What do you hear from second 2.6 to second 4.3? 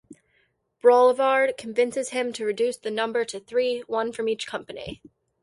the number to three, one from